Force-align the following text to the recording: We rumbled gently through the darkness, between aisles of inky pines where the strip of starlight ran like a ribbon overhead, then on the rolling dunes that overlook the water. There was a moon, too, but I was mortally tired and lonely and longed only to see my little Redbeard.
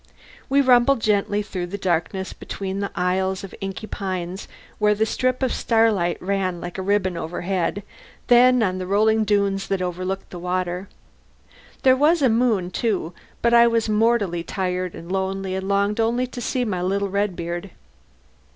We 0.49 0.61
rumbled 0.61 0.99
gently 0.99 1.43
through 1.43 1.67
the 1.67 1.77
darkness, 1.77 2.33
between 2.33 2.89
aisles 2.95 3.43
of 3.43 3.53
inky 3.61 3.85
pines 3.85 4.47
where 4.79 4.95
the 4.95 5.05
strip 5.05 5.43
of 5.43 5.53
starlight 5.53 6.19
ran 6.19 6.59
like 6.59 6.79
a 6.79 6.81
ribbon 6.81 7.15
overhead, 7.17 7.83
then 8.25 8.63
on 8.63 8.79
the 8.79 8.87
rolling 8.87 9.25
dunes 9.25 9.67
that 9.67 9.79
overlook 9.79 10.27
the 10.31 10.39
water. 10.39 10.89
There 11.83 11.95
was 11.95 12.23
a 12.23 12.29
moon, 12.29 12.71
too, 12.71 13.13
but 13.43 13.53
I 13.53 13.67
was 13.67 13.89
mortally 13.89 14.41
tired 14.41 14.95
and 14.95 15.11
lonely 15.11 15.53
and 15.53 15.67
longed 15.67 15.99
only 15.99 16.25
to 16.25 16.41
see 16.41 16.65
my 16.65 16.81
little 16.81 17.09
Redbeard. 17.09 17.69